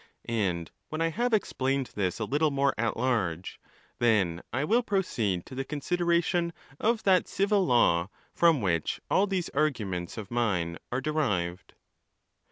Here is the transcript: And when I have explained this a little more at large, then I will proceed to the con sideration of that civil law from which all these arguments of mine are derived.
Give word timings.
And 0.25 0.71
when 0.89 0.99
I 0.99 1.09
have 1.09 1.31
explained 1.31 1.91
this 1.93 2.17
a 2.17 2.25
little 2.25 2.49
more 2.49 2.73
at 2.75 2.97
large, 2.97 3.59
then 3.99 4.41
I 4.51 4.63
will 4.63 4.81
proceed 4.81 5.45
to 5.45 5.53
the 5.53 5.63
con 5.63 5.79
sideration 5.79 6.53
of 6.79 7.03
that 7.03 7.27
civil 7.27 7.63
law 7.63 8.09
from 8.33 8.61
which 8.61 8.99
all 9.11 9.27
these 9.27 9.49
arguments 9.49 10.17
of 10.17 10.31
mine 10.31 10.79
are 10.91 11.01
derived. 11.01 11.75